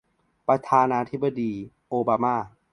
[0.47, 1.51] ประธานาธิปดี
[1.89, 2.35] โอบาม่า